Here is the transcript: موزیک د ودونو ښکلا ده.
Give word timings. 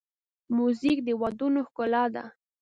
موزیک 0.55 0.97
د 1.07 1.09
ودونو 1.21 1.59
ښکلا 1.67 2.03
ده. 2.15 2.25